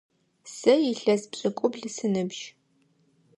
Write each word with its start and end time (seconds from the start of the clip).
Сэ 0.55 0.73
илъэс 0.91 1.23
пшӏыкӏубл 1.31 1.83
сыныбжь. 1.95 2.43